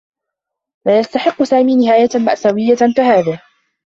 لا 0.85 0.99
يستحقّ 0.99 1.43
سامي 1.43 1.75
نهاية 1.75 2.09
مأساويّة 2.15 2.77
كهذه. 2.95 3.41